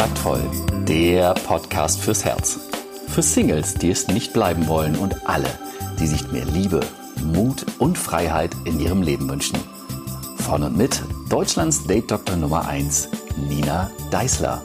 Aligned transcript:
Kontaktvoll, 0.00 0.40
der 0.88 1.34
Podcast 1.34 2.00
fürs 2.00 2.24
Herz. 2.24 2.58
Für 3.08 3.20
Singles, 3.20 3.74
die 3.74 3.90
es 3.90 4.08
nicht 4.08 4.32
bleiben 4.32 4.66
wollen 4.66 4.96
und 4.96 5.28
alle, 5.28 5.50
die 5.98 6.06
sich 6.06 6.32
mehr 6.32 6.46
Liebe, 6.46 6.80
Mut 7.22 7.66
und 7.78 7.98
Freiheit 7.98 8.56
in 8.64 8.80
ihrem 8.80 9.02
Leben 9.02 9.28
wünschen. 9.28 9.58
Von 10.38 10.62
und 10.62 10.74
mit 10.74 11.02
Deutschlands 11.28 11.86
Date 11.86 12.10
Doktor 12.10 12.36
Nummer 12.36 12.66
1, 12.66 13.10
Nina 13.46 13.90
Deißler. 14.10 14.62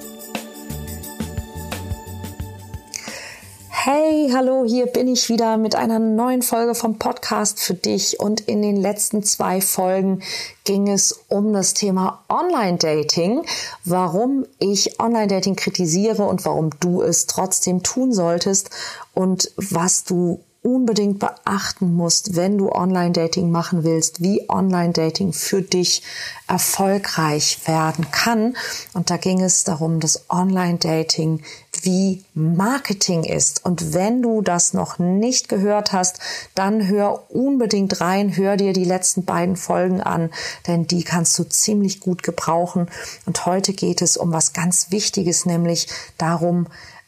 Hey, 3.87 4.31
hallo, 4.33 4.65
hier 4.65 4.87
bin 4.87 5.07
ich 5.07 5.29
wieder 5.29 5.57
mit 5.57 5.75
einer 5.75 5.99
neuen 5.99 6.41
Folge 6.41 6.73
vom 6.73 6.97
Podcast 6.97 7.59
für 7.59 7.75
dich. 7.75 8.19
Und 8.19 8.41
in 8.41 8.63
den 8.63 8.77
letzten 8.77 9.21
zwei 9.21 9.61
Folgen 9.61 10.23
ging 10.63 10.89
es 10.89 11.11
um 11.27 11.53
das 11.53 11.75
Thema 11.75 12.25
Online-Dating, 12.27 13.43
warum 13.83 14.47
ich 14.57 14.99
Online-Dating 14.99 15.55
kritisiere 15.55 16.23
und 16.23 16.45
warum 16.45 16.71
du 16.79 17.03
es 17.03 17.27
trotzdem 17.27 17.83
tun 17.83 18.11
solltest 18.11 18.71
und 19.13 19.51
was 19.55 20.03
du 20.03 20.39
unbedingt 20.65 21.19
beachten 21.19 21.93
musst, 21.93 22.35
wenn 22.35 22.57
du 22.57 22.71
Online-Dating 22.71 23.51
machen 23.51 23.83
willst, 23.83 24.23
wie 24.23 24.49
Online-Dating 24.49 25.31
für 25.31 25.61
dich 25.61 26.01
erfolgreich 26.47 27.59
werden 27.67 28.09
kann. 28.09 28.57
Und 28.93 29.11
da 29.11 29.17
ging 29.17 29.41
es 29.41 29.63
darum, 29.63 29.99
dass 29.99 30.25
Online-Dating 30.29 31.41
wie 31.83 32.23
Marketing 32.33 33.23
ist. 33.23 33.63
Und 33.63 33.93
wenn 33.93 34.23
du 34.23 34.41
das 34.41 34.73
noch 34.73 34.97
nicht 34.97 35.49
gehört 35.49 35.93
hast, 35.93 36.17
dann 36.55 36.87
hör 36.87 37.29
unbedingt 37.29 38.01
rein, 38.01 38.35
hör 38.35 38.57
dir 38.57 38.73
die 38.73 38.85
letzten 38.85 39.23
beiden 39.23 39.57
Folgen 39.57 40.01
an, 40.01 40.31
denn 40.65 40.87
die 40.87 41.03
kannst 41.03 41.37
du 41.37 41.43
ziemlich 41.43 41.99
gut 41.99 42.23
gebrauchen. 42.23 42.87
Und 43.27 43.45
heute 43.45 43.73
geht 43.73 44.01
es 44.01 44.17
um 44.17 44.33
was 44.33 44.53
ganz 44.53 44.89
Wichtiges, 44.89 45.45
nämlich 45.45 45.87
darum, 46.17 46.67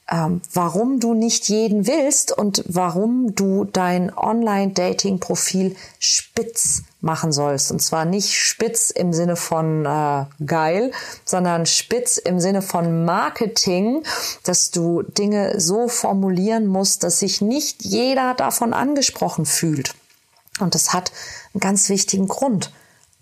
ähm, 0.10 0.42
warum 0.54 1.00
du 1.00 1.14
nicht 1.14 1.50
jeden 1.50 1.86
willst 1.86 2.32
und 2.32 2.64
warum 2.68 3.36
du 3.36 3.66
dein 3.66 4.16
Online-Dating-Profil 4.16 5.76
spitz 6.00 6.84
machen 7.02 7.32
sollst. 7.32 7.72
Und 7.72 7.82
zwar 7.82 8.06
nicht 8.06 8.34
spitz 8.34 8.90
im 8.90 9.12
Sinne 9.12 9.36
von 9.36 9.86
äh, 9.86 10.26
geil, 10.46 10.92
sondern 11.26 11.66
spitz 11.66 12.18
im 12.18 12.40
Sinne 12.40 12.62
von 12.62 13.06
Marketing, 13.06 14.04
dass 14.44 14.72
du 14.72 15.02
Dinge 15.04 15.60
so 15.60 15.88
formulieren 15.90 16.68
musst, 16.68 17.04
dass 17.04 17.20
sich 17.20 17.42
nicht 17.42 17.84
jeder 17.84 18.34
davon 18.34 18.74
angesprochen 18.74 19.46
fühlt. 19.46 19.94
Und 20.60 20.74
das 20.74 20.94
hat 20.94 21.12
einen 21.54 21.60
ganz 21.60 21.90
wichtigen 21.90 22.28
Grund. 22.28 22.72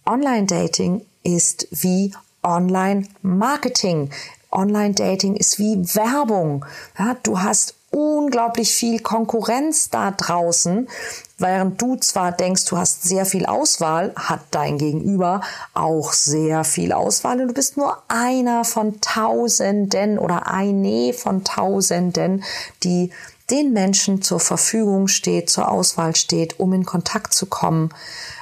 Online-Dating 0.06 1.06
ist 1.24 1.68
wie 1.72 2.14
Online-Marketing. 2.44 4.12
Online-Dating 4.56 5.36
ist 5.36 5.60
wie 5.60 5.78
Werbung. 5.96 6.66
Ja, 6.98 7.16
du 7.24 7.42
hast 7.42 7.76
unglaublich 7.96 8.74
viel 8.74 9.00
Konkurrenz 9.00 9.90
da 9.90 10.12
draußen, 10.12 10.90
während 11.38 11.82
du 11.82 11.96
zwar 11.96 12.34
denkst, 12.34 12.66
du 12.66 12.78
hast 12.78 13.04
sehr 13.04 13.26
viel 13.26 13.46
Auswahl, 13.46 14.12
hat 14.18 14.42
dein 14.52 14.78
Gegenüber 14.78 15.40
auch 15.74 16.12
sehr 16.12 16.66
viel 16.66 16.92
Auswahl 16.92 17.40
und 17.40 17.48
du 17.48 17.54
bist 17.54 17.78
nur 17.78 17.98
einer 18.10 18.66
von 18.66 19.00
Tausenden 19.00 20.20
oder 20.20 20.48
eine 20.48 21.14
von 21.14 21.46
Tausenden, 21.46 22.44
die 22.84 23.12
den 23.50 23.72
Menschen 23.72 24.22
zur 24.22 24.42
Verfügung 24.42 25.08
steht, 25.08 25.50
zur 25.50 25.72
Auswahl 25.72 26.16
steht, 26.16 26.60
um 26.60 26.74
in 26.74 26.86
Kontakt 26.86 27.34
zu 27.34 27.46
kommen. 27.46 27.92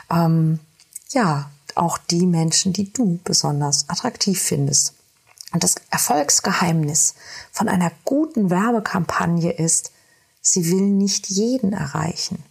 Ähm, 0.09 0.59
ja, 1.11 1.49
auch 1.75 1.97
die 1.97 2.25
Menschen, 2.25 2.73
die 2.73 2.91
du 2.91 3.19
besonders 3.23 3.89
attraktiv 3.89 4.41
findest. 4.41 4.93
Und 5.53 5.63
das 5.63 5.75
Erfolgsgeheimnis 5.91 7.13
von 7.51 7.69
einer 7.69 7.91
guten 8.03 8.49
Werbekampagne 8.49 9.51
ist, 9.51 9.91
sie 10.41 10.69
will 10.69 10.81
nicht 10.81 11.29
jeden 11.29 11.73
erreichen. 11.73 12.43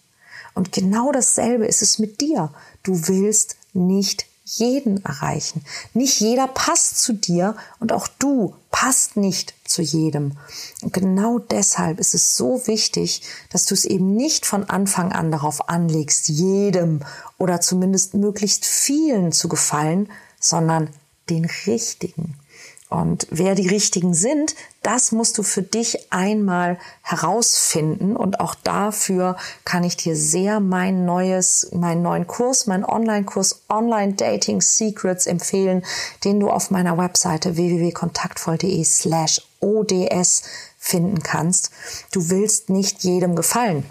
Und 0.54 0.72
genau 0.72 1.12
dasselbe 1.12 1.66
ist 1.66 1.82
es 1.82 1.98
mit 1.98 2.20
dir. 2.20 2.52
Du 2.82 3.08
willst 3.08 3.56
nicht 3.72 4.26
jeden 4.44 5.04
erreichen. 5.04 5.64
Nicht 5.94 6.20
jeder 6.20 6.46
passt 6.46 7.00
zu 7.00 7.12
dir 7.12 7.56
und 7.80 7.92
auch 7.92 8.06
du 8.06 8.54
passt 8.70 9.16
nicht 9.16 9.54
zu 9.64 9.82
jedem. 9.82 10.36
Und 10.82 10.92
genau 10.92 11.38
deshalb 11.38 11.98
ist 11.98 12.14
es 12.14 12.36
so 12.36 12.66
wichtig, 12.66 13.22
dass 13.50 13.66
du 13.66 13.74
es 13.74 13.84
eben 13.84 14.14
nicht 14.14 14.44
von 14.44 14.68
Anfang 14.68 15.12
an 15.12 15.30
darauf 15.30 15.68
anlegst, 15.68 16.28
jedem 16.28 17.00
oder 17.38 17.60
zumindest 17.60 18.14
möglichst 18.14 18.64
vielen 18.64 19.32
zu 19.32 19.48
gefallen, 19.48 20.08
sondern 20.38 20.90
den 21.30 21.48
richtigen. 21.66 22.34
Und 22.92 23.26
wer 23.30 23.54
die 23.54 23.68
richtigen 23.68 24.12
sind, 24.12 24.54
das 24.82 25.12
musst 25.12 25.38
du 25.38 25.42
für 25.42 25.62
dich 25.62 26.12
einmal 26.12 26.78
herausfinden. 27.00 28.16
Und 28.16 28.38
auch 28.38 28.54
dafür 28.54 29.38
kann 29.64 29.82
ich 29.82 29.96
dir 29.96 30.14
sehr 30.14 30.60
mein 30.60 31.06
neues, 31.06 31.70
meinen 31.72 32.02
neuen 32.02 32.26
Kurs, 32.26 32.66
meinen 32.66 32.84
Online-Kurs 32.84 33.62
Online 33.70 34.12
Dating 34.12 34.60
Secrets 34.60 35.26
empfehlen, 35.26 35.82
den 36.24 36.38
du 36.38 36.50
auf 36.50 36.70
meiner 36.70 36.98
Webseite 36.98 37.56
www.kontaktvoll.de 37.56 38.84
slash 38.84 39.40
ODS 39.60 40.42
finden 40.76 41.22
kannst. 41.22 41.70
Du 42.12 42.28
willst 42.28 42.68
nicht 42.68 43.04
jedem 43.04 43.36
gefallen 43.36 43.86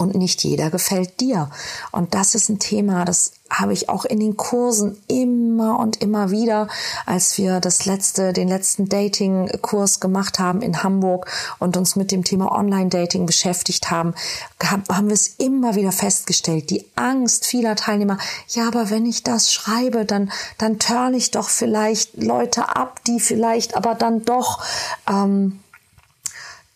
und 0.00 0.14
nicht 0.14 0.42
jeder 0.44 0.70
gefällt 0.70 1.20
dir. 1.20 1.50
Und 1.92 2.14
das 2.14 2.34
ist 2.34 2.48
ein 2.48 2.58
Thema, 2.58 3.04
das 3.04 3.32
habe 3.50 3.74
ich 3.74 3.90
auch 3.90 4.06
in 4.06 4.18
den 4.18 4.36
Kursen 4.36 4.96
immer 5.08 5.78
und 5.78 6.00
immer 6.00 6.30
wieder, 6.30 6.68
als 7.04 7.36
wir 7.36 7.60
das 7.60 7.84
letzte, 7.84 8.32
den 8.32 8.48
letzten 8.48 8.88
Dating-Kurs 8.88 10.00
gemacht 10.00 10.38
haben 10.38 10.62
in 10.62 10.82
Hamburg 10.82 11.30
und 11.58 11.76
uns 11.76 11.96
mit 11.96 12.12
dem 12.12 12.24
Thema 12.24 12.50
Online-Dating 12.50 13.26
beschäftigt 13.26 13.90
haben, 13.90 14.14
haben 14.62 15.08
wir 15.08 15.14
es 15.14 15.34
immer 15.36 15.74
wieder 15.74 15.92
festgestellt. 15.92 16.70
Die 16.70 16.86
Angst 16.96 17.44
vieler 17.44 17.76
Teilnehmer, 17.76 18.16
ja, 18.48 18.68
aber 18.68 18.88
wenn 18.88 19.04
ich 19.04 19.22
das 19.22 19.52
schreibe, 19.52 20.06
dann, 20.06 20.32
dann 20.56 20.78
turn 20.78 21.12
ich 21.12 21.30
doch 21.30 21.50
vielleicht 21.50 22.22
Leute 22.22 22.74
ab, 22.74 23.04
die 23.04 23.20
vielleicht 23.20 23.76
aber 23.76 23.94
dann 23.94 24.24
doch, 24.24 24.64
ähm, 25.06 25.60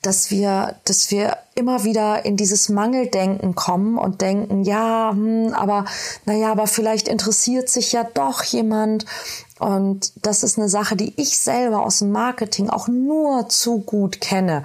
dass 0.02 0.30
wir, 0.30 0.74
dass 0.84 1.10
wir 1.10 1.38
immer 1.54 1.84
wieder 1.84 2.24
in 2.24 2.36
dieses 2.36 2.68
Mangeldenken 2.68 3.54
kommen 3.54 3.98
und 3.98 4.20
denken, 4.20 4.64
ja, 4.64 5.10
hm, 5.12 5.52
aber 5.54 5.84
naja, 6.24 6.50
aber 6.50 6.66
vielleicht 6.66 7.08
interessiert 7.08 7.68
sich 7.68 7.92
ja 7.92 8.04
doch 8.04 8.42
jemand 8.42 9.06
und 9.60 10.12
das 10.20 10.42
ist 10.42 10.58
eine 10.58 10.68
Sache, 10.68 10.96
die 10.96 11.14
ich 11.16 11.38
selber 11.38 11.86
aus 11.86 12.00
dem 12.00 12.10
Marketing 12.10 12.70
auch 12.70 12.88
nur 12.88 13.48
zu 13.48 13.78
gut 13.78 14.20
kenne. 14.20 14.64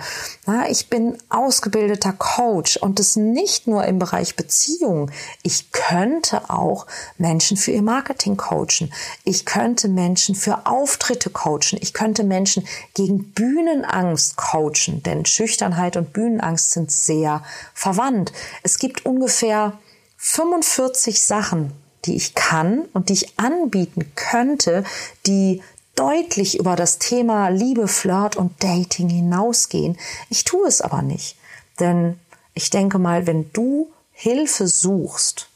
ich 0.68 0.90
bin 0.90 1.16
ausgebildeter 1.30 2.14
Coach 2.14 2.76
und 2.78 2.98
das 2.98 3.16
nicht 3.16 3.68
nur 3.68 3.86
im 3.86 4.00
Bereich 4.00 4.36
Beziehung. 4.36 5.12
Ich 5.44 5.72
könnte 5.72 6.50
auch 6.50 6.88
Menschen 7.20 7.56
für 7.56 7.72
ihr 7.72 7.84
Marketing 7.84 8.36
coachen. 8.36 8.92
Ich 9.24 9.46
könnte 9.46 9.90
Menschen 9.90 10.34
für 10.34 10.66
Auftritte 10.66 11.30
coachen. 11.30 11.78
Ich 11.80 11.94
könnte 11.94 12.24
Menschen 12.24 12.68
gegen 12.96 13.32
Bühnenangst 13.32 14.38
coachen, 14.38 15.04
denn 15.04 15.26
Schüchternheit 15.26 15.98
und 15.98 16.14
Bühnenangst 16.14 16.72
sind 16.72 16.79
sehr 16.88 17.44
verwandt. 17.74 18.32
Es 18.64 18.80
gibt 18.80 19.06
ungefähr 19.06 19.78
45 20.18 21.22
Sachen, 21.22 21.72
die 22.06 22.16
ich 22.16 22.36
kann 22.36 22.86
und 22.94 23.10
die 23.10 23.14
ich 23.14 23.40
anbieten 23.40 24.12
könnte, 24.16 24.84
die 25.26 25.62
deutlich 25.96 26.58
über 26.58 26.76
das 26.76 26.98
Thema 26.98 27.50
Liebe, 27.50 27.88
Flirt 27.88 28.38
und 28.38 28.64
Dating 28.64 29.10
hinausgehen. 29.10 29.98
Ich 30.30 30.46
tue 30.46 30.68
es 30.68 30.82
aber 30.82 31.02
nicht. 31.02 31.36
Denn 31.80 32.20
ich 32.54 32.70
denke 32.70 33.00
mal, 33.00 33.28
wenn 33.28 33.52
du 33.54 33.92
Hilfe 34.12 34.68
suchst, 34.68 35.50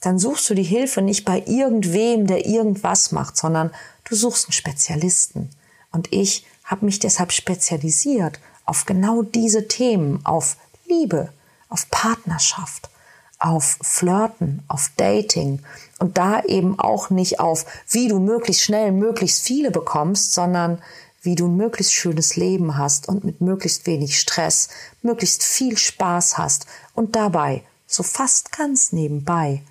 dann 0.00 0.18
suchst 0.18 0.48
du 0.50 0.54
die 0.54 0.62
Hilfe 0.62 1.02
nicht 1.02 1.24
bei 1.24 1.42
irgendwem, 1.46 2.26
der 2.26 2.46
irgendwas 2.46 3.12
macht, 3.12 3.36
sondern 3.36 3.72
du 4.04 4.14
suchst 4.14 4.46
einen 4.46 4.52
Spezialisten. 4.52 5.50
Und 5.90 6.12
ich 6.12 6.44
habe 6.64 6.84
mich 6.84 6.98
deshalb 6.98 7.32
spezialisiert 7.32 8.38
auf 8.66 8.84
genau 8.84 9.22
diese 9.22 9.68
Themen, 9.68 10.20
auf 10.24 10.56
Liebe, 10.86 11.30
auf 11.68 11.90
Partnerschaft, 11.90 12.90
auf 13.38 13.78
Flirten, 13.82 14.62
auf 14.68 14.90
Dating 14.96 15.60
und 15.98 16.18
da 16.18 16.42
eben 16.42 16.78
auch 16.78 17.10
nicht 17.10 17.40
auf, 17.40 17.64
wie 17.88 18.08
du 18.08 18.18
möglichst 18.18 18.62
schnell 18.62 18.92
möglichst 18.92 19.42
viele 19.42 19.70
bekommst, 19.70 20.32
sondern 20.32 20.82
wie 21.22 21.34
du 21.34 21.48
ein 21.48 21.56
möglichst 21.56 21.92
schönes 21.92 22.36
Leben 22.36 22.76
hast 22.78 23.08
und 23.08 23.24
mit 23.24 23.40
möglichst 23.40 23.86
wenig 23.86 24.18
Stress, 24.18 24.68
möglichst 25.02 25.42
viel 25.42 25.76
Spaß 25.76 26.38
hast 26.38 26.66
und 26.94 27.16
dabei 27.16 27.62
so 27.86 28.02
fast 28.02 28.52
ganz 28.52 28.92
nebenbei 28.92 29.62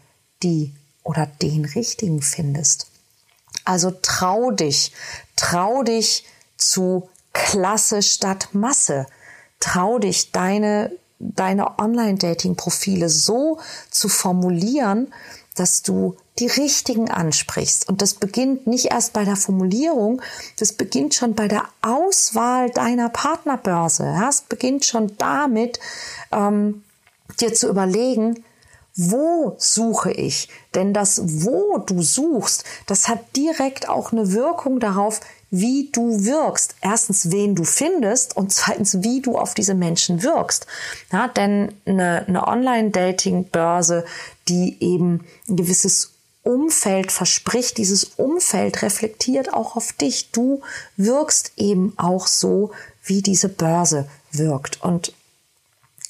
die 0.44 0.74
oder 1.03 1.25
den 1.25 1.65
richtigen 1.65 2.21
findest. 2.21 2.88
Also 3.63 3.92
trau 4.01 4.51
dich, 4.51 4.92
trau 5.36 5.83
dich 5.83 6.25
zu 6.57 7.09
Klasse 7.35 8.01
statt 8.01 8.49
Masse. 8.53 9.05
Trau 9.59 9.99
dich, 9.99 10.31
deine 10.31 10.91
deine 11.19 11.79
Online-Dating-Profile 11.79 13.09
so 13.09 13.59
zu 13.89 14.09
formulieren, 14.09 15.13
dass 15.55 15.81
du 15.81 16.17
die 16.39 16.47
richtigen 16.47 17.09
ansprichst. 17.09 17.87
Und 17.87 18.01
das 18.01 18.15
beginnt 18.15 18.67
nicht 18.67 18.87
erst 18.91 19.13
bei 19.13 19.23
der 19.23 19.37
Formulierung, 19.37 20.21
das 20.59 20.73
beginnt 20.73 21.15
schon 21.15 21.33
bei 21.33 21.47
der 21.47 21.63
Auswahl 21.81 22.69
deiner 22.69 23.09
Partnerbörse. 23.09 24.03
Ja, 24.03 24.29
es 24.29 24.41
beginnt 24.41 24.83
schon 24.83 25.15
damit, 25.17 25.79
ähm, 26.33 26.83
dir 27.39 27.53
zu 27.53 27.69
überlegen, 27.69 28.43
wo 28.97 29.55
suche 29.57 30.11
ich? 30.11 30.49
Denn 30.73 30.93
das, 30.93 31.21
wo 31.23 31.77
du 31.79 32.01
suchst, 32.01 32.63
das 32.85 33.07
hat 33.07 33.35
direkt 33.35 33.89
auch 33.89 34.11
eine 34.11 34.31
Wirkung 34.31 34.79
darauf, 34.79 35.21
wie 35.60 35.90
du 35.92 36.25
wirkst. 36.25 36.75
Erstens, 36.81 37.31
wen 37.31 37.56
du 37.56 37.63
findest 37.63 38.36
und 38.36 38.52
zweitens, 38.52 39.02
wie 39.02 39.22
du 39.22 39.38
auf 39.38 39.54
diese 39.54 39.74
Menschen 39.74 40.24
wirkst. 40.24 40.68
Ja, 41.12 41.28
denn 41.28 41.74
eine, 41.86 42.25
eine 42.28 42.48
Online-Dating-Börse, 42.48 44.06
die 44.48 44.78
eben 44.81 45.25
ein 45.48 45.56
gewisses 45.56 46.12
Umfeld 46.44 47.12
verspricht, 47.12 47.78
dieses 47.78 48.04
Umfeld 48.04 48.81
reflektiert 48.84 49.54
auch 49.54 49.75
auf 49.75 49.94
dich. 49.94 50.31
Du 50.31 50.62
wirkst 50.98 51.54
eben 51.57 51.94
auch 51.98 52.28
so, 52.28 52.72
wie 53.04 53.22
diese 53.22 53.50
Börse 53.50 54.07
wirkt. 54.31 54.84
Und 54.84 55.13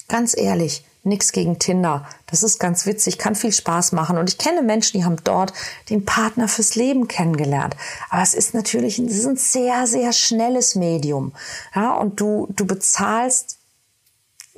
ganz 0.08 0.36
ehrlich, 0.36 0.84
Nix 1.06 1.32
gegen 1.32 1.58
Tinder. 1.58 2.06
Das 2.26 2.42
ist 2.42 2.58
ganz 2.58 2.84
witzig, 2.84 3.18
kann 3.18 3.34
viel 3.34 3.52
Spaß 3.52 3.92
machen. 3.92 4.18
Und 4.18 4.28
ich 4.28 4.38
kenne 4.38 4.62
Menschen, 4.62 4.98
die 4.98 5.04
haben 5.04 5.16
dort 5.24 5.52
den 5.88 6.04
Partner 6.04 6.48
fürs 6.48 6.74
Leben 6.74 7.08
kennengelernt. 7.08 7.76
Aber 8.10 8.22
es 8.22 8.34
ist 8.34 8.54
natürlich 8.54 8.98
es 8.98 9.16
ist 9.16 9.26
ein 9.26 9.36
sehr, 9.36 9.86
sehr 9.86 10.12
schnelles 10.12 10.74
Medium. 10.74 11.32
Ja, 11.74 11.94
und 11.94 12.20
du, 12.20 12.48
du 12.50 12.66
bezahlst 12.66 13.58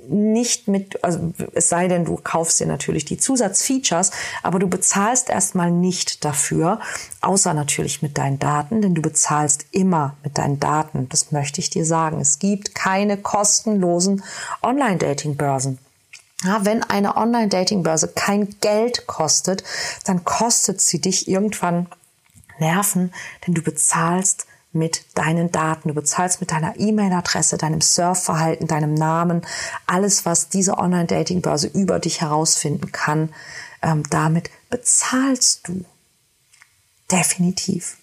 nicht 0.09 0.69
mit, 0.69 1.03
also 1.05 1.33
es 1.55 1.69
sei 1.69 1.89
denn, 1.89 2.05
du 2.05 2.17
kaufst 2.17 2.61
dir 2.61 2.67
natürlich 2.67 3.05
die 3.05 3.19
Zusatzfeatures, 3.19 4.11
aber 4.43 4.59
du 4.59 4.69
bezahlst 4.69 5.29
erstmal 5.29 5.71
nicht 5.71 6.25
dafür, 6.25 6.81
außer 7.21 7.53
natürlich 7.55 8.03
mit 8.03 8.17
deinen 8.17 8.39
Daten, 8.39 8.81
denn 8.81 8.95
du 8.95 9.03
bezahlst 9.03 9.67
immer 9.73 10.17
mit 10.23 10.39
deinen 10.39 10.61
Daten. 10.61 11.09
Das 11.09 11.33
möchte 11.33 11.61
ich 11.61 11.71
dir 11.71 11.85
sagen. 11.85 12.21
Es 12.21 12.39
gibt 12.39 12.75
keine 12.75 13.17
kostenlosen 13.17 14.23
Online-Dating-Börsen. 14.63 15.79
Ja, 16.45 16.65
wenn 16.65 16.85
eine 16.85 17.17
Online-Dating-Börse 17.17 18.09
kein 18.09 18.61
Geld 18.61 19.07
kostet, 19.07 19.65
dann 20.05 20.25
kostet 20.25 20.81
sie 20.81 21.01
dich 21.01 21.29
irgendwann 21.29 21.89
Nerven, 22.61 23.13
denn 23.47 23.55
du 23.55 23.63
bezahlst 23.63 24.47
mit 24.73 25.05
deinen 25.15 25.51
Daten. 25.51 25.89
Du 25.89 25.95
bezahlst 25.95 26.41
mit 26.41 26.53
deiner 26.53 26.79
E-Mail-Adresse, 26.79 27.59
deinem 27.59 27.81
Surfverhalten, 27.81 28.67
deinem 28.67 28.95
Namen, 28.95 29.43
alles, 29.87 30.27
was 30.27 30.49
diese 30.49 30.79
Online-Dating-Börse 30.79 31.69
über 31.69 31.99
dich 31.99 32.21
herausfinden 32.21 32.93
kann. 32.93 33.35
Ähm, 33.83 34.03
damit 34.11 34.51
bezahlst 34.71 35.69
du. 35.69 35.85
Definitiv. 37.11 37.97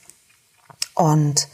Und 0.95 1.47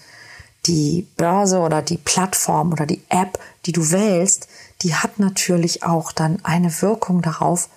die 0.68 1.08
Börse 1.18 1.60
oder 1.60 1.82
die 1.82 1.98
Plattform 1.98 2.72
oder 2.72 2.86
die 2.86 3.04
App, 3.10 3.40
die 3.66 3.72
du 3.72 3.92
wählst, 3.92 4.48
die 4.82 4.96
hat 4.96 5.20
natürlich 5.20 5.84
auch 5.84 6.12
dann 6.12 6.44
eine 6.44 6.82
Wirkung 6.82 7.22
darauf, 7.22 7.70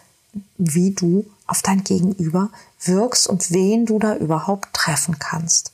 wie 0.56 0.92
du 0.92 1.26
auf 1.46 1.62
dein 1.62 1.84
Gegenüber 1.84 2.50
wirkst 2.80 3.26
und 3.26 3.50
wen 3.50 3.86
du 3.86 3.98
da 3.98 4.16
überhaupt 4.16 4.72
treffen 4.72 5.18
kannst. 5.18 5.72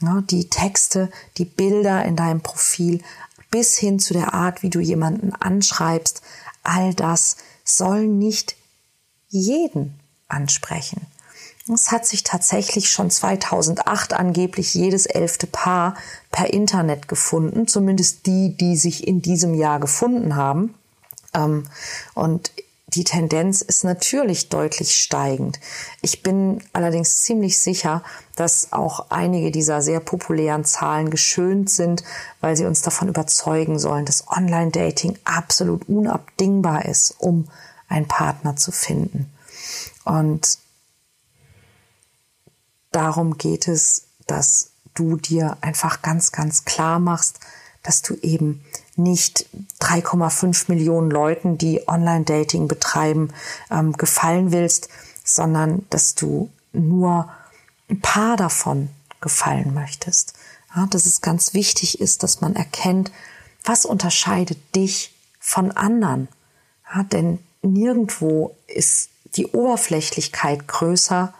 Ja, 0.00 0.22
die 0.22 0.48
Texte, 0.48 1.10
die 1.38 1.44
Bilder 1.44 2.04
in 2.04 2.16
deinem 2.16 2.40
Profil 2.40 3.02
bis 3.50 3.76
hin 3.76 3.98
zu 3.98 4.14
der 4.14 4.34
Art, 4.34 4.62
wie 4.62 4.70
du 4.70 4.80
jemanden 4.80 5.32
anschreibst, 5.32 6.22
all 6.62 6.94
das 6.94 7.36
soll 7.64 8.06
nicht 8.06 8.56
jeden 9.28 9.98
ansprechen. 10.28 11.06
Es 11.68 11.92
hat 11.92 12.06
sich 12.06 12.24
tatsächlich 12.24 12.90
schon 12.90 13.10
2008 13.10 14.14
angeblich 14.14 14.74
jedes 14.74 15.06
elfte 15.06 15.46
Paar 15.46 15.94
per 16.30 16.52
Internet 16.52 17.06
gefunden, 17.06 17.68
zumindest 17.68 18.26
die, 18.26 18.56
die 18.56 18.76
sich 18.76 19.06
in 19.06 19.22
diesem 19.22 19.54
Jahr 19.54 19.78
gefunden 19.78 20.34
haben. 20.34 20.74
Ähm, 21.34 21.64
und 22.14 22.50
die 22.88 23.04
Tendenz 23.04 23.62
ist 23.62 23.84
natürlich 23.84 24.50
deutlich 24.50 24.96
steigend. 24.96 25.60
Ich 26.02 26.22
bin 26.22 26.62
allerdings 26.74 27.22
ziemlich 27.22 27.58
sicher, 27.58 28.02
dass 28.36 28.72
auch 28.72 29.06
einige 29.10 29.50
dieser 29.50 29.80
sehr 29.80 30.00
populären 30.00 30.64
Zahlen 30.64 31.10
geschönt 31.10 31.70
sind, 31.70 32.04
weil 32.40 32.54
sie 32.56 32.66
uns 32.66 32.82
davon 32.82 33.08
überzeugen 33.08 33.78
sollen, 33.78 34.04
dass 34.04 34.28
Online-Dating 34.28 35.18
absolut 35.24 35.88
unabdingbar 35.88 36.84
ist, 36.84 37.14
um 37.18 37.48
einen 37.88 38.08
Partner 38.08 38.56
zu 38.56 38.72
finden. 38.72 39.32
Und 40.04 40.58
darum 42.92 43.38
geht 43.38 43.68
es, 43.68 44.04
dass 44.26 44.70
du 44.94 45.16
dir 45.16 45.56
einfach 45.60 46.02
ganz, 46.02 46.32
ganz 46.32 46.64
klar 46.64 46.98
machst, 46.98 47.40
dass 47.82 48.02
du 48.02 48.14
eben 48.22 48.64
nicht 48.94 49.46
3,5 49.80 50.66
Millionen 50.68 51.10
Leuten, 51.10 51.58
die 51.58 51.88
Online-Dating 51.88 52.68
betreiben, 52.68 53.32
ähm, 53.70 53.92
gefallen 53.94 54.52
willst, 54.52 54.88
sondern 55.24 55.86
dass 55.90 56.14
du 56.14 56.50
nur 56.72 57.28
ein 57.88 58.00
paar 58.00 58.36
davon 58.36 58.90
gefallen 59.20 59.74
möchtest. 59.74 60.34
Ja, 60.74 60.86
dass 60.86 61.06
es 61.06 61.20
ganz 61.20 61.54
wichtig 61.54 62.00
ist, 62.00 62.22
dass 62.22 62.40
man 62.40 62.54
erkennt, 62.54 63.10
was 63.64 63.84
unterscheidet 63.84 64.58
dich 64.74 65.14
von 65.38 65.70
anderen. 65.72 66.28
Ja, 66.94 67.02
denn 67.02 67.38
nirgendwo 67.62 68.56
ist 68.66 69.10
die 69.36 69.46
Oberflächlichkeit 69.46 70.68
größer 70.68 71.34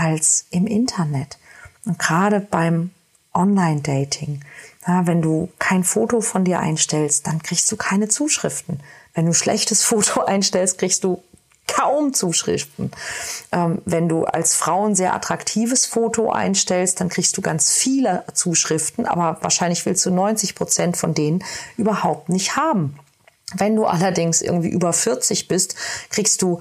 als 0.00 0.46
im 0.50 0.66
Internet. 0.66 1.36
Und 1.84 1.98
gerade 1.98 2.40
beim 2.40 2.90
Online-Dating, 3.34 4.40
ja, 4.86 5.06
wenn 5.06 5.20
du 5.20 5.50
kein 5.58 5.84
Foto 5.84 6.22
von 6.22 6.44
dir 6.44 6.58
einstellst, 6.58 7.26
dann 7.26 7.42
kriegst 7.42 7.70
du 7.70 7.76
keine 7.76 8.08
Zuschriften. 8.08 8.80
Wenn 9.14 9.26
du 9.26 9.34
schlechtes 9.34 9.82
Foto 9.84 10.22
einstellst, 10.22 10.78
kriegst 10.78 11.04
du 11.04 11.22
kaum 11.66 12.14
Zuschriften. 12.14 12.90
Ähm, 13.52 13.82
wenn 13.84 14.08
du 14.08 14.24
als 14.24 14.54
Frau 14.54 14.86
ein 14.86 14.96
sehr 14.96 15.14
attraktives 15.14 15.86
Foto 15.86 16.32
einstellst, 16.32 17.00
dann 17.00 17.10
kriegst 17.10 17.36
du 17.36 17.42
ganz 17.42 17.70
viele 17.70 18.24
Zuschriften, 18.32 19.06
aber 19.06 19.38
wahrscheinlich 19.42 19.84
willst 19.86 20.04
du 20.06 20.10
90 20.10 20.54
Prozent 20.54 20.96
von 20.96 21.14
denen 21.14 21.44
überhaupt 21.76 22.28
nicht 22.28 22.56
haben. 22.56 22.98
Wenn 23.54 23.76
du 23.76 23.84
allerdings 23.84 24.42
irgendwie 24.42 24.70
über 24.70 24.92
40 24.92 25.46
bist, 25.46 25.76
kriegst 26.08 26.42
du 26.42 26.60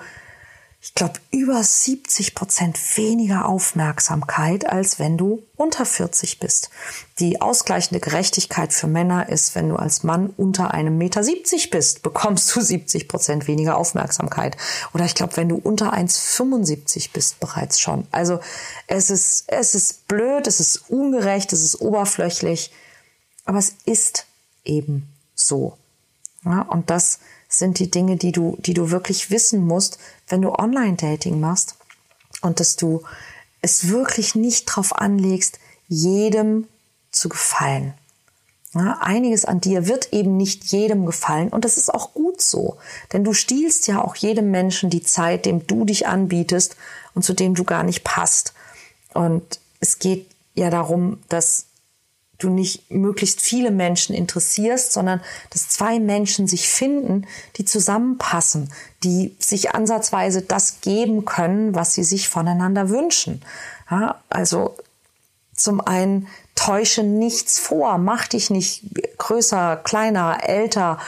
ich 0.89 0.95
glaube, 0.95 1.19
über 1.31 1.63
70 1.63 2.35
Prozent 2.35 2.77
weniger 2.97 3.47
Aufmerksamkeit, 3.47 4.67
als 4.67 4.97
wenn 4.97 5.17
du 5.17 5.43
unter 5.55 5.85
40 5.85 6.39
bist. 6.39 6.71
Die 7.19 7.41
ausgleichende 7.41 8.01
Gerechtigkeit 8.01 8.73
für 8.73 8.87
Männer 8.87 9.29
ist, 9.29 9.53
wenn 9.53 9.69
du 9.69 9.75
als 9.75 10.03
Mann 10.03 10.33
unter 10.35 10.73
einem 10.73 10.97
Meter 10.97 11.23
70 11.23 11.69
bist, 11.69 12.01
bekommst 12.01 12.53
du 12.53 12.59
70 12.59 13.07
Prozent 13.07 13.47
weniger 13.47 13.77
Aufmerksamkeit. 13.77 14.57
Oder 14.93 15.05
ich 15.05 15.13
glaube, 15.13 15.37
wenn 15.37 15.47
du 15.47 15.57
unter 15.57 15.93
1,75 15.93 17.11
bist, 17.13 17.39
bereits 17.39 17.79
schon. 17.79 18.07
Also 18.11 18.39
es 18.87 19.11
ist, 19.11 19.45
es 19.47 19.75
ist 19.75 20.07
blöd, 20.07 20.47
es 20.47 20.59
ist 20.59 20.89
ungerecht, 20.89 21.53
es 21.53 21.63
ist 21.63 21.79
oberflächlich, 21.79 22.71
aber 23.45 23.59
es 23.59 23.75
ist 23.85 24.25
eben 24.65 25.07
so. 25.35 25.77
Ja, 26.43 26.63
und 26.63 26.89
das 26.89 27.19
sind 27.49 27.79
die 27.79 27.91
Dinge, 27.91 28.15
die 28.15 28.31
du, 28.31 28.57
die 28.61 28.75
du 28.75 28.91
wirklich 28.91 29.31
wissen 29.31 29.65
musst, 29.65 29.97
wenn 30.27 30.41
du 30.41 30.53
Online-Dating 30.53 31.39
machst 31.39 31.75
und 32.41 32.59
dass 32.59 32.75
du 32.75 33.01
es 33.61 33.89
wirklich 33.89 34.35
nicht 34.35 34.65
drauf 34.65 34.95
anlegst, 34.95 35.59
jedem 35.87 36.67
zu 37.11 37.27
gefallen. 37.27 37.93
Ja, 38.75 38.99
einiges 39.01 39.45
an 39.45 39.61
dir 39.61 39.87
wird 39.87 40.13
eben 40.13 40.37
nicht 40.37 40.65
jedem 40.65 41.07
gefallen 41.07 41.49
und 41.49 41.65
das 41.65 41.77
ist 41.77 41.91
auch 41.91 42.13
gut 42.13 42.39
so, 42.39 42.77
denn 43.11 43.23
du 43.23 43.33
stiehlst 43.33 43.87
ja 43.87 44.03
auch 44.03 44.15
jedem 44.15 44.51
Menschen 44.51 44.91
die 44.91 45.01
Zeit, 45.01 45.47
dem 45.47 45.65
du 45.65 45.85
dich 45.85 46.07
anbietest 46.07 46.75
und 47.15 47.23
zu 47.23 47.33
dem 47.33 47.55
du 47.55 47.63
gar 47.63 47.81
nicht 47.81 48.03
passt. 48.03 48.53
Und 49.15 49.59
es 49.79 49.97
geht 49.97 50.27
ja 50.53 50.69
darum, 50.69 51.17
dass 51.29 51.65
du 52.39 52.49
nicht 52.49 52.89
möglichst 52.89 53.41
viele 53.41 53.69
Menschen 53.69 54.15
interessierst, 54.15 54.93
sondern 54.93 55.21
dass 55.51 55.69
zwei 55.69 55.99
Menschen 55.99 56.47
sich 56.47 56.67
finden, 56.67 57.27
die 57.57 57.65
zusammenpassen, 57.65 58.71
die 59.03 59.35
sich 59.39 59.75
ansatzweise 59.75 60.41
das 60.41 60.81
geben 60.81 61.25
können, 61.25 61.75
was 61.75 61.93
sie 61.93 62.03
sich 62.03 62.29
voneinander 62.29 62.89
wünschen. 62.89 63.41
Ja, 63.91 64.21
also 64.29 64.75
zum 65.53 65.81
einen 65.81 66.27
täusche 66.55 67.03
nichts 67.03 67.59
vor, 67.59 67.97
mach 67.97 68.27
dich 68.27 68.49
nicht 68.49 68.83
größer, 69.17 69.77
kleiner, 69.77 70.39
älter, 70.41 70.99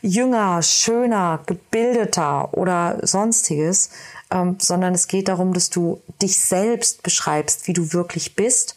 jünger, 0.00 0.62
schöner, 0.62 1.40
gebildeter 1.46 2.54
oder 2.56 2.98
sonstiges, 3.02 3.90
ähm, 4.30 4.56
sondern 4.60 4.94
es 4.94 5.08
geht 5.08 5.28
darum, 5.28 5.52
dass 5.52 5.70
du 5.70 6.00
dich 6.22 6.38
selbst 6.38 7.02
beschreibst, 7.02 7.66
wie 7.66 7.72
du 7.72 7.92
wirklich 7.92 8.36
bist, 8.36 8.76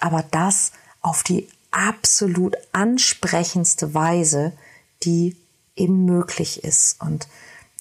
aber 0.00 0.24
das 0.30 0.72
auf 1.06 1.22
die 1.22 1.46
absolut 1.70 2.56
ansprechendste 2.72 3.94
Weise, 3.94 4.52
die 5.04 5.36
eben 5.76 6.04
möglich 6.04 6.64
ist. 6.64 7.00
Und 7.00 7.28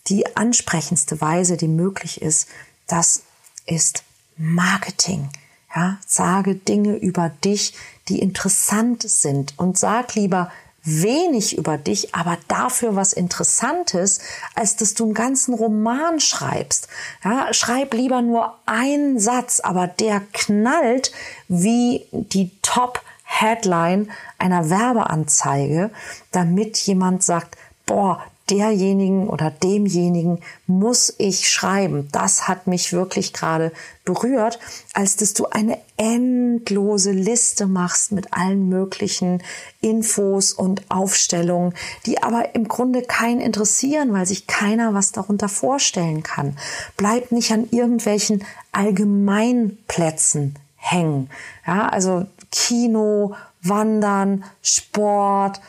die 0.08 0.36
ansprechendste 0.36 1.20
Weise, 1.22 1.58
die 1.58 1.68
möglich 1.68 2.22
ist, 2.22 2.48
das 2.86 3.24
ist 3.66 4.04
Marketing. 4.38 5.30
Ja, 5.76 5.98
sage 6.06 6.54
Dinge 6.54 6.98
über 6.98 7.30
dich, 7.44 7.74
die 8.10 8.20
interessant 8.20 9.02
sind 9.02 9.56
und 9.58 9.80
sag 9.80 10.14
lieber 10.14 10.52
wenig 10.84 11.58
über 11.58 11.80
dich, 11.80 12.14
aber 12.14 12.38
dafür 12.48 12.96
was 12.96 13.12
Interessantes, 13.12 14.20
als 14.54 14.76
dass 14.76 14.94
du 14.94 15.06
einen 15.06 15.14
ganzen 15.16 15.56
Roman 15.56 16.20
schreibst. 16.20 16.88
Ja, 17.24 17.52
schreib 17.56 17.96
lieber 17.96 18.22
nur 18.22 18.56
einen 18.68 19.20
Satz, 19.20 19.62
aber 19.62 19.88
der 19.88 20.22
knallt 20.32 21.12
wie 21.48 22.06
die 22.12 22.52
Top 22.62 23.02
Headline 23.26 24.10
einer 24.38 24.70
Werbeanzeige, 24.70 25.92
damit 26.32 26.78
jemand 26.78 27.24
sagt, 27.24 27.58
boah, 27.86 28.22
derjenigen 28.50 29.28
oder 29.28 29.50
demjenigen 29.50 30.40
muss 30.68 31.14
ich 31.18 31.50
schreiben. 31.50 32.08
Das 32.12 32.48
hat 32.48 32.68
mich 32.68 32.94
wirklich 32.94 33.34
gerade 33.34 33.72
berührt, 34.04 34.60
als 34.94 35.16
dass 35.16 35.34
du 35.34 35.48
eine 35.48 35.80
endlose 35.98 37.12
Liste 37.12 37.66
machst 37.66 38.12
mit 38.12 38.34
allen 38.34 38.70
möglichen 38.70 39.42
Infos 39.82 40.54
und 40.54 40.84
Aufstellungen, 40.92 41.74
die 42.06 42.22
aber 42.22 42.54
im 42.54 42.68
Grunde 42.68 43.02
keinen 43.02 43.42
interessieren, 43.42 44.14
weil 44.14 44.28
sich 44.28 44.46
keiner 44.46 44.94
was 44.94 45.12
darunter 45.12 45.50
vorstellen 45.50 46.22
kann. 46.22 46.58
Bleib 46.98 47.32
nicht 47.32 47.52
an 47.52 47.68
irgendwelchen 47.72 48.44
Allgemeinplätzen 48.72 50.56
hängen. 50.76 51.32
Ja, 51.66 51.88
also 51.90 52.28
Kino, 52.56 53.36
Wandern, 53.62 54.46
Sport, 54.62 55.60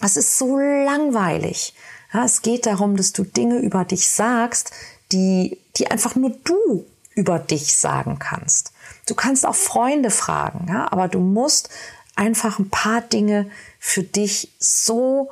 es 0.00 0.16
ist 0.16 0.38
so 0.38 0.58
langweilig. 0.58 1.74
Ja, 2.12 2.24
es 2.24 2.42
geht 2.42 2.66
darum, 2.66 2.96
dass 2.96 3.12
du 3.12 3.22
Dinge 3.22 3.58
über 3.58 3.84
dich 3.84 4.08
sagst, 4.08 4.72
die, 5.12 5.58
die 5.76 5.90
einfach 5.90 6.14
nur 6.14 6.30
du 6.30 6.86
über 7.14 7.38
dich 7.38 7.76
sagen 7.76 8.18
kannst. 8.18 8.72
Du 9.06 9.14
kannst 9.14 9.44
auch 9.44 9.54
Freunde 9.54 10.10
fragen, 10.10 10.66
ja, 10.68 10.90
aber 10.90 11.08
du 11.08 11.20
musst 11.20 11.68
einfach 12.16 12.58
ein 12.58 12.70
paar 12.70 13.02
Dinge 13.02 13.50
für 13.78 14.02
dich 14.02 14.52
so 14.58 15.28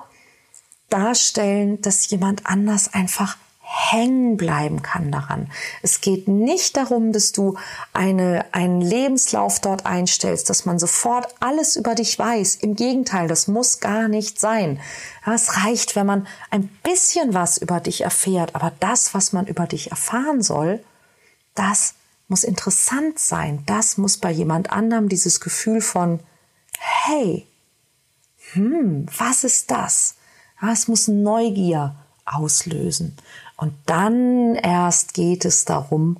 darstellen, 0.90 1.80
dass 1.80 2.11
jemand 2.11 2.47
anders 2.47 2.92
einfach 2.92 3.38
hängen 3.75 4.37
bleiben 4.37 4.83
kann 4.83 5.11
daran. 5.11 5.50
Es 5.81 6.02
geht 6.02 6.29
nicht 6.29 6.76
darum, 6.76 7.12
dass 7.12 7.33
du 7.33 7.57
eine, 7.95 8.45
einen 8.52 8.83
Lebenslauf 8.83 9.61
dort 9.61 9.87
einstellst, 9.87 10.50
dass 10.50 10.67
man 10.67 10.79
sofort 10.79 11.35
alles 11.41 11.76
über 11.76 11.95
dich 11.95 12.19
weiß. 12.19 12.57
Im 12.57 12.76
Gegenteil, 12.76 13.29
das 13.29 13.49
muss 13.49 13.81
gar 13.81 14.09
nicht 14.09 14.38
sein. 14.38 14.79
Es 15.25 15.64
reicht, 15.64 15.97
wenn 15.97 16.05
man 16.05 16.26
ein 16.50 16.69
bisschen 16.83 17.33
was 17.33 17.57
über 17.57 17.81
dich 17.81 18.02
erfährt, 18.02 18.55
aber 18.55 18.73
das, 18.79 19.14
was 19.14 19.33
man 19.33 19.47
über 19.47 19.67
dich 19.67 19.91
erfahren 19.91 20.43
soll, 20.43 20.85
das 21.55 21.95
muss 22.29 22.45
interessant 22.45 23.19
sein. 23.19 23.62
Das 23.64 23.97
muss 23.97 24.19
bei 24.19 24.31
jemand 24.31 24.71
anderem 24.71 25.09
dieses 25.09 25.41
Gefühl 25.41 25.81
von, 25.81 26.21
hey, 26.79 27.47
hm, 28.52 29.07
was 29.17 29.45
ist 29.45 29.71
das? 29.71 30.17
Es 30.61 30.88
muss 30.88 31.09
Neugier 31.09 31.97
auslösen. 32.25 33.17
Und 33.57 33.75
dann 33.87 34.55
erst 34.55 35.14
geht 35.14 35.45
es 35.45 35.64
darum, 35.64 36.19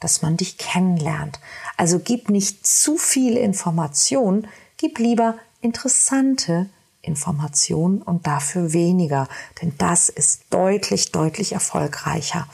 dass 0.00 0.22
man 0.22 0.36
dich 0.36 0.58
kennenlernt. 0.58 1.38
Also 1.76 1.98
gib 1.98 2.30
nicht 2.30 2.64
zu 2.66 2.96
viel 2.98 3.36
Information, 3.36 4.46
gib 4.76 4.98
lieber 4.98 5.36
interessante 5.60 6.68
Informationen 7.00 8.02
und 8.02 8.26
dafür 8.26 8.72
weniger, 8.72 9.28
denn 9.60 9.74
das 9.78 10.08
ist 10.08 10.42
deutlich, 10.50 11.12
deutlich 11.12 11.52
erfolgreicher. 11.52 12.48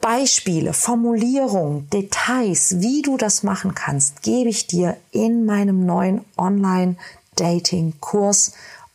Beispiele, 0.00 0.74
Formulierung, 0.74 1.88
Details, 1.90 2.80
wie 2.80 3.02
du 3.02 3.16
das 3.16 3.42
machen 3.42 3.74
kannst, 3.74 4.22
gebe 4.22 4.50
ich 4.50 4.66
dir 4.66 4.98
in 5.12 5.46
meinem 5.46 5.86
neuen 5.86 6.24
Online-Dating-Kurs 6.36 8.52